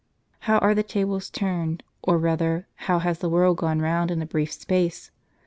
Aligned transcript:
How 0.49 0.57
are 0.57 0.73
the 0.73 0.81
tables 0.81 1.29
turned; 1.29 1.83
or, 2.01 2.17
rather, 2.17 2.65
how 2.89 2.97
has 2.97 3.19
the 3.19 3.29
world 3.29 3.57
gone 3.57 3.83
round 3.83 4.09
in 4.09 4.19
a 4.19 4.25
brief 4.25 4.51
space 4.51 5.11